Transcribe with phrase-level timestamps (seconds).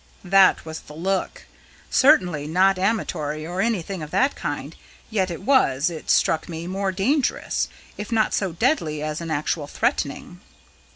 [0.23, 1.45] "That was the look.
[1.91, 4.75] Certainly not amatory or anything of that kind
[5.11, 7.67] yet it was, it struck me, more dangerous,
[7.99, 10.39] if not so deadly as an actual threatening."